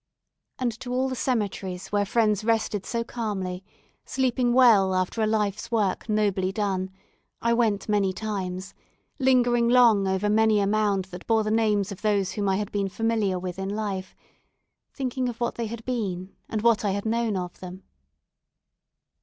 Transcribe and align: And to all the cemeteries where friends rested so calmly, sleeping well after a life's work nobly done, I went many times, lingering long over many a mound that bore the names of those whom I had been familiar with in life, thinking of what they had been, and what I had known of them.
And 0.57 0.71
to 0.79 0.91
all 0.91 1.07
the 1.09 1.15
cemeteries 1.15 1.89
where 1.91 2.07
friends 2.07 2.43
rested 2.43 2.87
so 2.87 3.03
calmly, 3.03 3.63
sleeping 4.03 4.51
well 4.51 4.95
after 4.95 5.21
a 5.21 5.27
life's 5.27 5.69
work 5.69 6.09
nobly 6.09 6.51
done, 6.51 6.89
I 7.39 7.53
went 7.53 7.87
many 7.87 8.11
times, 8.11 8.73
lingering 9.19 9.69
long 9.69 10.07
over 10.07 10.27
many 10.27 10.59
a 10.59 10.65
mound 10.65 11.05
that 11.13 11.27
bore 11.27 11.43
the 11.43 11.51
names 11.51 11.91
of 11.91 12.01
those 12.01 12.31
whom 12.31 12.49
I 12.49 12.55
had 12.57 12.71
been 12.71 12.89
familiar 12.89 13.37
with 13.37 13.59
in 13.59 13.69
life, 13.69 14.15
thinking 14.91 15.29
of 15.29 15.39
what 15.39 15.53
they 15.53 15.67
had 15.67 15.85
been, 15.85 16.35
and 16.49 16.63
what 16.63 16.83
I 16.83 16.89
had 16.93 17.05
known 17.05 17.37
of 17.37 17.59
them. 17.59 17.83